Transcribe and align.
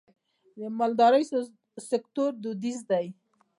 د 0.57 0.59
مالدارۍ 0.77 1.23
سکتور 1.89 2.31
دودیز 2.43 2.79
دی 2.89 3.05